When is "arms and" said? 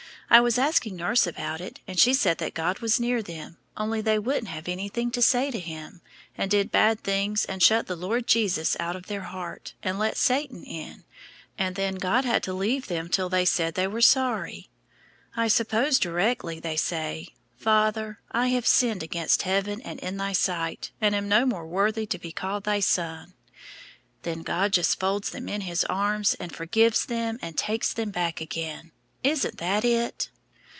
25.89-26.55